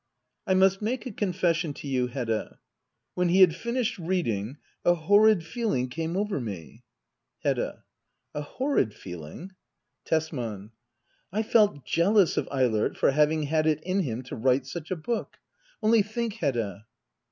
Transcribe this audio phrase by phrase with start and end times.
[0.47, 2.57] I must make a confession to you, Hedda.
[3.13, 6.83] When he had finished reading— a horrid feeling came over me.
[7.43, 7.83] Hedda.
[8.33, 9.51] A horrid feeling}
[10.05, 10.71] Tesman.
[11.31, 14.95] I felt* jealous of Eilert for having had it in him to write such a
[14.95, 15.37] book.
[15.83, 16.87] Only think, Hedda